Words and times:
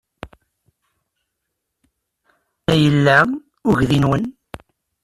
Anda 2.71 2.75
yella 2.83 3.17
uydi-nwen? 3.69 4.23